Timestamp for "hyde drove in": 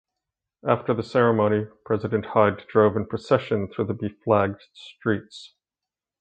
2.25-3.05